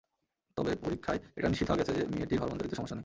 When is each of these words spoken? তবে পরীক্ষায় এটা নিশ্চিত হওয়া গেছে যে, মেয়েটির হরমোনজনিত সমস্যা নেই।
তবে 0.57 0.71
পরীক্ষায় 0.75 1.19
এটা 1.35 1.47
নিশ্চিত 1.47 1.67
হওয়া 1.67 1.79
গেছে 1.79 1.93
যে, 1.93 2.03
মেয়েটির 2.05 2.39
হরমোনজনিত 2.39 2.73
সমস্যা 2.73 2.95
নেই। 2.95 2.99